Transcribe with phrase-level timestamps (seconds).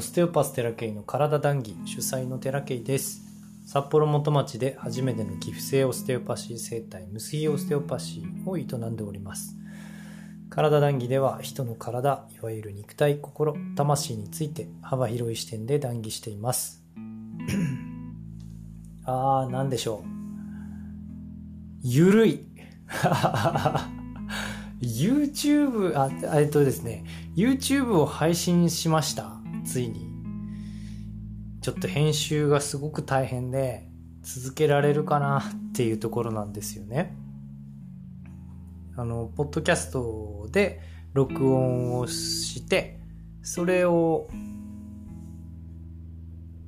[0.00, 3.20] オステオパステラケイの体談義主催のテラケイです。
[3.66, 9.58] 札幌元町で初めての寄付性オステオパシー生態無水オステオパシーを営んでおります。
[10.48, 13.54] 体談義では人の体いわゆる肉体心。
[13.76, 16.82] 魂について幅広い視点で談義しています。
[19.04, 20.08] あー何でしょう。
[21.82, 22.46] ゆるい
[24.80, 27.04] YouTube、あ、えっとですね、
[27.36, 29.39] YouTube を配信しました。
[29.70, 30.08] ついに。
[31.60, 33.86] ちょっと編集がすごく大変で、
[34.22, 37.16] 続けられるかなっていうところなんですよね。
[38.96, 40.80] あの、ポッドキャストで
[41.14, 42.98] 録音をして、
[43.42, 44.28] それを、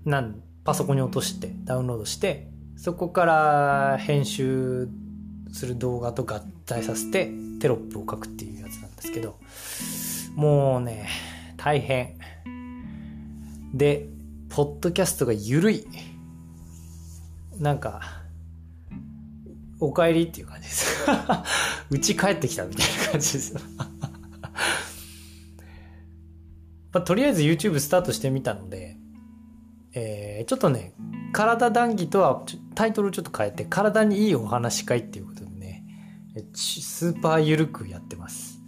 [0.04, 4.88] なん、パソコンに落として、ダウンロードして、そこから編集
[5.52, 7.30] する動画と合体させて
[7.60, 9.38] テロップを書くっていうやつなんですけど、
[10.36, 11.08] もうね、
[11.56, 12.16] 大変。
[13.72, 14.08] で、
[14.50, 15.86] ポッドキャストが緩い。
[17.58, 18.22] なんか、
[19.80, 21.06] お帰りっていう感じです。
[21.90, 23.54] うち帰ってきたみたいな感じです
[26.92, 28.98] まあ、とりあえず YouTube スタートしてみたので、
[29.94, 30.94] えー、ちょっとね、
[31.32, 35.84] 体談義とはタイトルちょっと変えて、体にいいお話会っていうことでね、
[36.54, 38.60] スーパーゆるくやってます。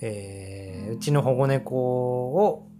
[0.00, 2.71] えー、うちの保護猫を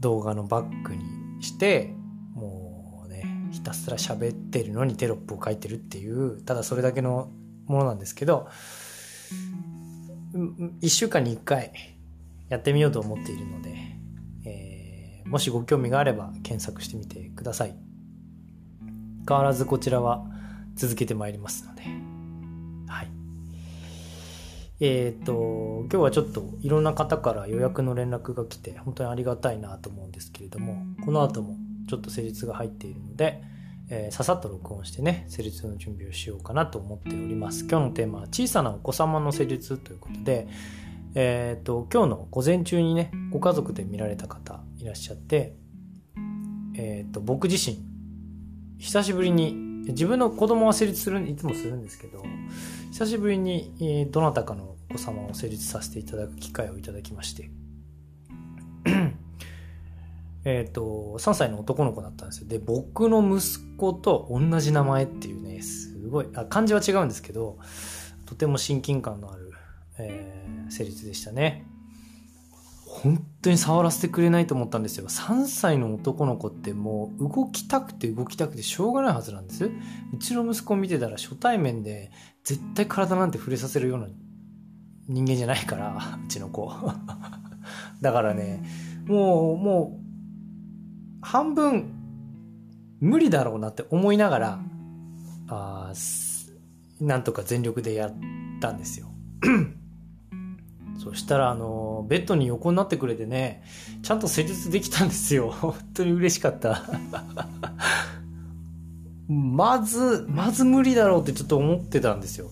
[0.00, 1.04] 動画のバックに
[1.42, 1.94] して、
[2.34, 7.30] もうね、ひたすら喋ってるのにテロップを書いてるっていう、ただそれだけの
[7.66, 8.48] ものなんですけど、
[10.80, 11.72] 一週間に一回
[12.48, 13.76] やってみようと思っているので、
[14.44, 17.76] えー、もしご興味があれば検索してみてください。
[19.28, 20.24] 変わらずこちらは
[20.74, 22.09] 続けてまいりますので。
[24.80, 24.86] はい。
[24.86, 31.56] えっ、と、今日はちょっといろんな方から予約の連絡が来て、本当にありがたいなと思うんですけれども、この後も
[31.88, 33.42] ちょっと施術が入っているので、
[33.90, 37.66] えー、ささっと録音してね、施術の準備をしようかなと思っております。
[37.68, 40.48] 今日のテーマは小さなお子様の施術ということで、
[41.14, 45.56] えっ、と、今日の午前中にね、ご家族で見られた方いらっしゃって、
[46.74, 47.84] えっ、と、僕自身、
[48.78, 52.24] 久しぶりに、自分の子供は成立する、いつもするんですけど、
[52.92, 57.50] 久しぶりに、え、どなたかのお子様を成立させていただく機会をいただきまして、
[60.44, 62.48] えっと、3歳の男の子だったんですよ。
[62.48, 67.58] で、僕の息子と同じ名前っていうね、すごい、あ漢字は違うんですけど、
[68.26, 69.52] とても親近感のある、
[69.98, 71.66] えー、成立でしたね。
[73.02, 75.08] 本当に触らせてくれないと思ったんですよ。
[75.08, 79.64] 3歳の男の子ってもう動きたくて動きたくてしょうがないはずなんです。
[79.64, 82.10] うちの息子を見てたら初対面で
[82.44, 84.08] 絶対体なんて触れさせるような
[85.08, 86.70] 人間じゃないから、 うちの子。
[88.02, 88.62] だからね、
[89.06, 90.00] もう、もう、
[91.22, 91.92] 半分
[93.00, 94.60] 無理だろうなって思いながら、
[95.48, 95.92] あ
[97.00, 98.14] なんとか全力でやっ
[98.60, 99.08] たんですよ。
[101.02, 103.62] そしたら、あの、ベッドに横になってくれてね、
[104.02, 105.48] ちゃんと施術できたんですよ。
[105.58, 106.82] 本当に嬉しかった。
[109.26, 112.50] まず、まず無理だろうってちょっと思ってたんですよ。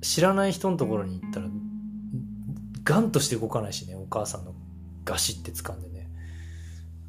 [0.00, 1.46] 知らない人のところに行ったら、
[2.82, 4.54] ガンとして動かないしね、お母さんの
[5.04, 6.10] ガシって掴んでね。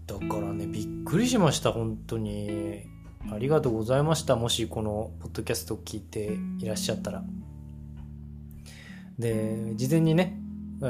[0.05, 2.83] だからね、びっくりしました、本当に。
[3.31, 4.35] ありがとうございました。
[4.35, 7.23] もしこのポッドキャストを聞いていらっしゃったら。
[9.19, 10.39] で、事前にね、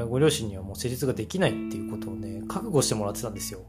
[0.10, 3.62] ご両親にはもう成立ができないっていうことをね、覚悟してもらってたんですよ。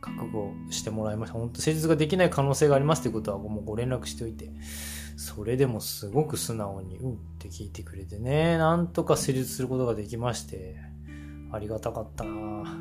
[0.00, 1.38] 覚悟してもらいました。
[1.38, 4.50] 本当成立ができない可能性がありますっていうことはもうご連絡しておいて、
[5.16, 10.76] それでもすごく素直に、うんって聞いてくれてね、なんとか成立することができまして、
[11.52, 12.76] ありがたかったな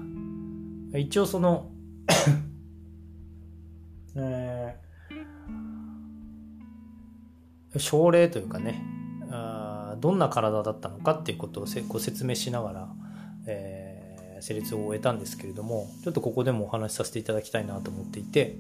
[0.98, 1.72] 一応その
[4.18, 8.95] えー、症例というかね、
[10.05, 12.90] どんな体だったのかっていうことをご説明しながら、
[13.47, 18.59] えー、成立を終えたんですけれども、ちょっとここでもお話しさせていただきたいなと思っていて、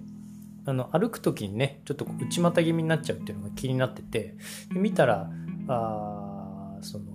[0.65, 4.33] あの、歩く時にね、ちょっと内股気味になっちゃうっていうのが気になってて、
[4.73, 5.29] で見たら、
[5.67, 7.05] あその、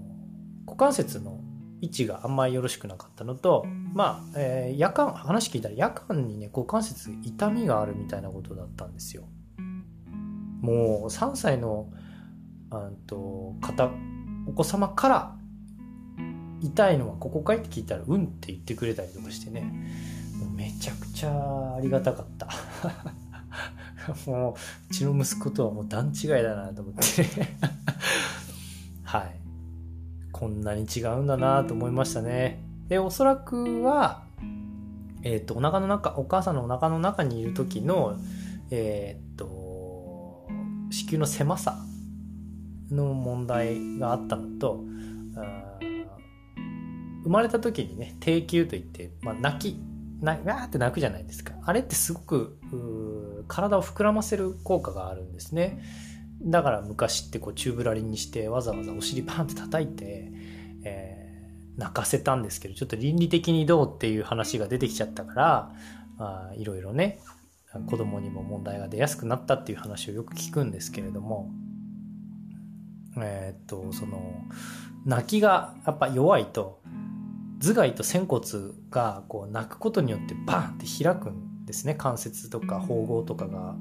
[0.64, 1.40] 股関節の
[1.80, 9.24] 位置があんまりよろしくなかったのと、まあ、えー、夜間、話聞いたら夜間にね、股関節痛みがあるみたいなことだったんですよ。
[10.60, 11.90] もう3歳の、
[12.70, 13.90] あと、方、
[14.46, 15.36] お子様から
[16.62, 19.72] 痛いのはここかいって聞いたらうんって言ってくれたりとかしてね。
[20.54, 22.48] めちゃくちゃありがたかった。
[24.26, 24.54] もう
[24.90, 27.00] うちの息子とはもう段違いだなと思って。
[29.04, 29.40] はい。
[30.32, 32.62] こんなに違うんだなと思いましたね。
[32.88, 34.24] でおそらくは
[35.22, 38.16] えっ、とお腹の中お母さんのお腹の中にいる時の
[38.70, 39.46] えっ、と
[40.90, 41.78] 子宮の狭さ
[42.90, 44.84] の問題があったのと
[47.22, 49.80] 生まれた時にね低級といって、まあ、泣き
[50.20, 51.54] なわーって泣くじゃないですか。
[51.64, 52.58] あれってすごく
[53.48, 55.82] 体を膨らませる効果があるんですね。
[56.42, 60.32] だから昔ってこうチューブラリンにしてわざわざお尻パンって叩いて、
[60.84, 65.72] えー、泣かせたんですけどちょっと倫理的にどうっていう話が出てきちゃったから
[66.18, 67.20] あいろいろね
[67.86, 71.50] 子供にも問題が出やすくなったっていう話をよく聞くんですけれども
[73.18, 74.44] えー、っとその
[75.04, 76.80] 泣きがやっぱ弱いと
[77.60, 78.42] 頭蓋と仙骨
[78.90, 81.94] がこう泣くことによってバンって開くんですね。
[81.94, 83.74] 関節とか縫合とかが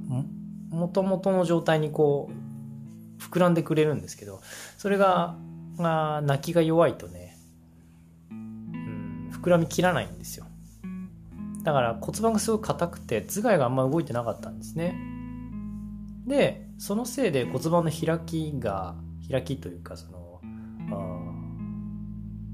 [0.70, 4.42] もともとの状態にこう膨らんでくれるんですけど
[4.78, 5.36] それが
[5.78, 7.38] が泣きが弱いとね、
[8.32, 10.46] うん、膨らみきらないんですよ。
[11.64, 14.96] だから骨盤がすごい硬くて頭蓋があんま動いてなかったんですね。
[16.26, 18.96] でそのせいで骨盤の開きが
[19.30, 20.42] 開きというかその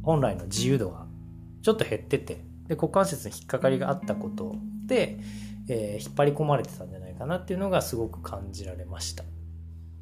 [0.04, 1.06] 本来の自由度が
[1.62, 4.56] ちょっと減っててで股関節に引っかかりがあったこと
[4.86, 5.20] で、
[5.68, 9.24] えー、引っ張り込まれてたんじゃないかなっていうのがすごく感じられました。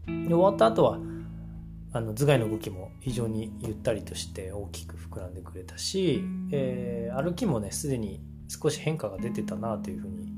[0.08, 1.00] で終わった後は
[1.94, 10.34] あの頭蓋の動きも非常にゆったりとして大きく膨らんでくれたし、えー、歩きもねすでに少し変化が出てたなというふうに、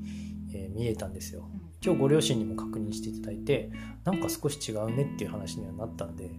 [0.53, 1.49] えー、見えたんですよ。
[1.85, 3.69] 今日ご両親にも確認していただいて
[4.03, 6.31] なんか少し違うねっていう話にはなったんで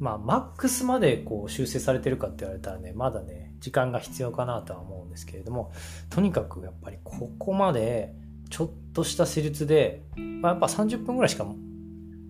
[0.00, 5.72] まあマックスまでこう修正されてるかって言われたらねまだね時間が必要かなとは思うんですけれども
[6.10, 8.12] とにかくやっぱりここまで
[8.50, 11.46] ちょっとした施術で、まあ、やっぱ30分ぐらいしか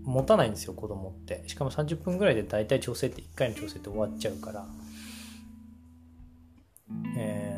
[0.09, 1.44] 持たないんですよ子供って。
[1.47, 4.67] しかも30分ぐらいで大体調整って1回の調整って終わっちゃうから。
[7.19, 7.55] え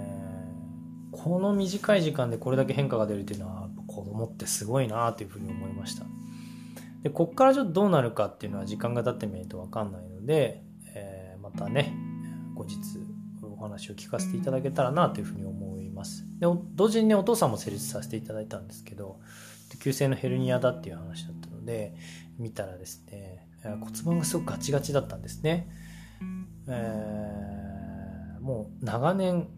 [1.13, 3.60] ー、この短い時間でこれだけ変化が出るっていうのは
[4.11, 6.05] 子供ってすごいなというふうに思いました。
[7.03, 10.63] でこっからちょっとどうなるかっていうのは時間が経ってみないと分かんないので、
[10.95, 11.95] えー、またね
[12.55, 12.77] 後日
[13.43, 16.25] お話を聞かせていただけたらなというふうに思います。
[16.39, 19.21] で同時にねお父さんも成立させていただいたんですけど
[19.83, 21.95] 急性のヘルニアだっていう話だったので
[22.39, 25.69] 見たらですね骨盤がすごくガチガチだったんですね、
[26.69, 29.49] えー、もう長年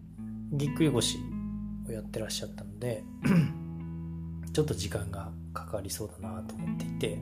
[0.53, 1.17] ぎっくり腰
[1.89, 3.05] をやってらっしゃったので
[4.53, 7.19] ちょっと時間がかかりそうだなと思っていて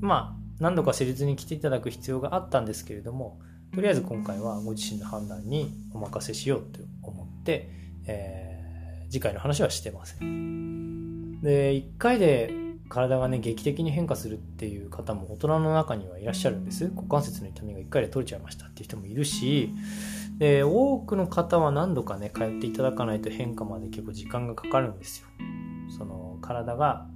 [0.00, 3.40] まあ何度か施術に来ていただく必要があったんですけれども
[3.74, 7.70] とりあえず今回はご自身の判断にお任せしようと思って、
[8.06, 11.40] えー、次回の話はしてません。
[11.40, 12.52] で、1回で
[12.88, 16.90] 体がね、劇的に変化するっていう方も大人の中にはいらっしゃるんです。
[16.94, 19.72] 股関節の痛みが1回で取れちゃいましたっていう人もいるし、
[20.38, 25.28] で、多くの方は何度かね、通っていただかないと変化まで結構時間がかかるんですよ。
[26.50, 27.06] 体が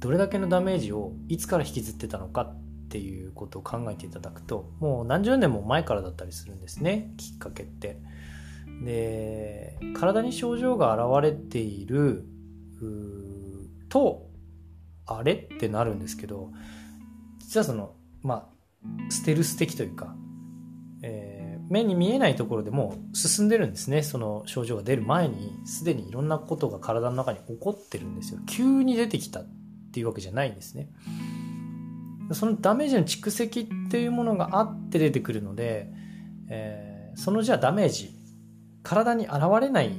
[0.00, 2.58] どれだけのダメージをいつから引きずってたのかっ
[2.90, 7.98] ていうことを考えていただくともう何十年も前からだったりするんですねきっかけって。
[8.84, 12.26] で体に症状が現れている
[13.88, 14.28] と
[15.06, 16.50] あれってなるんですけど
[17.38, 18.50] 実はそのま
[18.84, 20.14] あステルス的というか、
[21.00, 24.02] えー、目に見えないところでも進んでるんですね。
[24.02, 28.40] その症状が出る前にすでにいろんなことが体の中に起こってるんですよ。
[28.46, 29.46] 急に出てきたっ
[29.92, 30.88] ていうわけじゃないんですね。
[32.32, 35.92] そのダメージの蓄積っていうものがあって出てくるので、
[36.48, 38.10] えー、そのじゃあダメージ
[38.82, 39.90] 体に現れない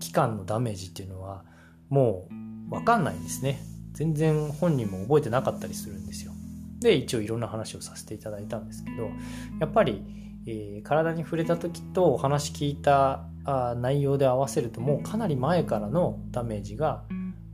[0.00, 1.44] 期間のダメージっていうのは
[1.88, 2.28] も
[2.68, 3.60] う分かんないんですね。
[3.92, 6.32] 全然本人も覚えてなかったりするんですよ。
[6.80, 9.08] で一応いろんな話をさせていただいたんですけど
[9.58, 17.04] やっぱり、えー、体に触れた時とお話聞いたあ内容で合わせるともうかなり前からのダメージが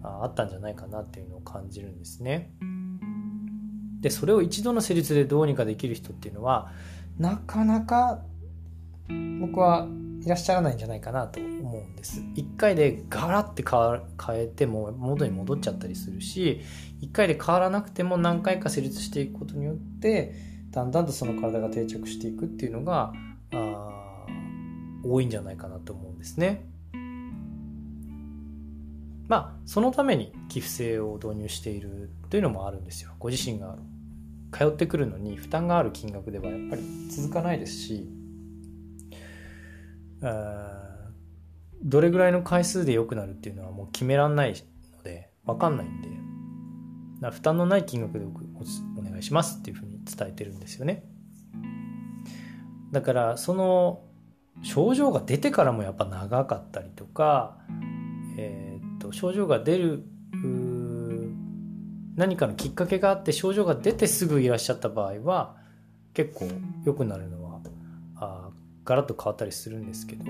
[0.02, 2.52] あったんじゃないかなっていうのを感じるんですね。
[4.00, 6.72] でそれを一度の施術でどうにかできる人っていうのは
[7.18, 8.24] なかなか
[9.40, 9.86] 僕は
[10.24, 16.60] いらっしゃらないんじゃないかなと思うんです一回でガラッて変えても元に戻っちゃったりするし
[17.00, 23.12] 一回で変わらなくても何回か施術していくことによってだんだんとその体が定着していくっていうのが
[23.52, 24.26] あ
[25.04, 26.66] 多いんじゃないかなと思うんですね。
[29.28, 33.12] まあそのために寄付制を導入しているというのもあるんですよ。
[33.18, 33.76] ご自身が
[34.50, 38.08] 通ってくるのに負担がある金額ではやっぱり続かないですし
[41.82, 44.54] どれぐらいの回数で良くなるっていうのはもう決めらんない
[44.96, 46.31] ので分かんないんで。
[47.30, 51.04] 負担のない金額でお願いしますっていうふうに伝えてるんですよね。
[52.90, 54.02] だからその
[54.62, 57.56] 症状が出てからもやっぱ長かったりとか、
[58.36, 60.04] えー、っと症状が出る
[62.16, 65.56] 何かのきっかけがあって症状が出てすぐいらっしゃった場合は
[66.14, 66.48] 結構
[66.84, 67.60] 良くなるのは
[68.16, 68.50] あ
[68.84, 70.24] ガラッと変わったりするんですけど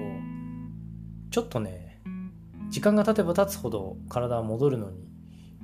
[1.30, 2.00] ちょっとね
[2.70, 5.11] 時間が経てば経つほど体は戻るのに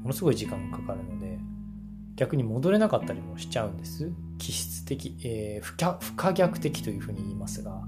[0.03, 1.39] ものすごい時間がかかるので
[2.17, 7.83] 逆に戻れなかったりもしちゃうんです気質的、えー、不可不可逆的というふうに言いますが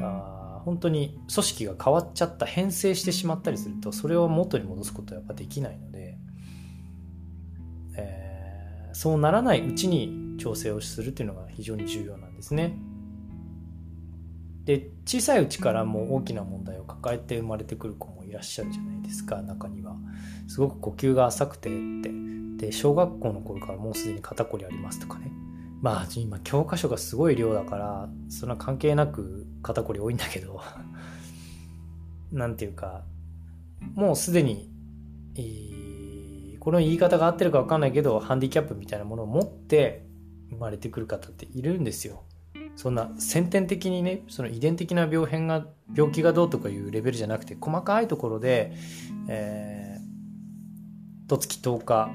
[0.00, 6.18] あ本当に組織が変わっちゃった変性してしまったりするとそれを元に戻すことはやっぱできないので、
[7.96, 12.76] えー、そうならないうちに調整をするっていうのが非常に重要なんですね。
[14.68, 19.96] で小さいうちからもう大きな問題を抱えて生まれてくる子もいらっしゃるじゃないですか中には。
[20.46, 21.72] すごく呼吸が浅くてっ
[22.02, 22.10] て。
[22.66, 25.32] で小学校の頃からもうすでに肩こりありますとかね。
[25.80, 30.60] まあ今教科書がすごい量だからそんな関係なく肩こり多いんだけど
[32.30, 33.04] 何て言うか
[33.94, 34.70] もうすでに、
[35.34, 40.04] えー、この言い方が合ってるか分かんないけどハンディキャップみたいなものを持って
[40.50, 42.24] 生まれてくる方っているんですよ。
[42.78, 48.72] そんな先天的にねその遺伝的な病変が病気がどうとかいうレベルじゃなくて細かいところで、
[49.28, 52.08] えー、とつき10日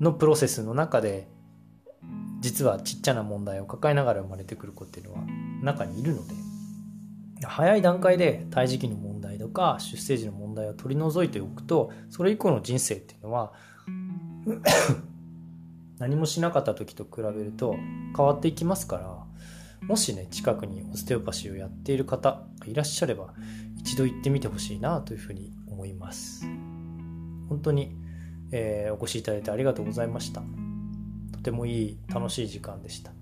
[0.00, 1.26] のプロセスの中で
[2.38, 5.22] 実はちっちゃな問題を抱えながら生まれてくる子っていうのは
[5.64, 6.34] 中にいるので
[7.44, 13.52] 早い段階で胎児期の問題とか出生時の問題を取り除いておくとそれ以降の人生っていうのは
[15.98, 17.74] 何もしなかった時と比べると
[18.16, 19.31] 変わっていきますから
[19.88, 23.34] もしね、近くにオステオパシーをやっている方がいらっしゃれば、
[23.78, 26.46] 一度行ってみてほしいなというふうに思います。
[27.48, 27.96] 本当に、
[28.52, 30.42] えー、お越しいただいてありがとうございました。
[31.32, 33.12] とてもいい、楽しい時間でした。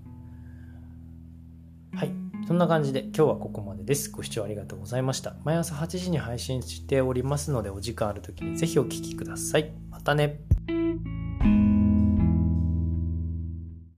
[1.95, 2.11] はい。
[2.47, 4.11] そんな感じで今日はここまでです。
[4.11, 5.35] ご視聴ありがとうございました。
[5.43, 9.71] 毎朝8時に配信しておりますので、お時間ある時にぜひお聴きください。
[9.89, 10.41] またね。